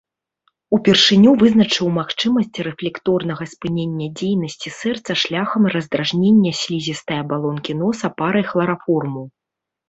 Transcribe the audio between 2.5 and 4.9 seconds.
рэфлекторнага спынення дзейнасці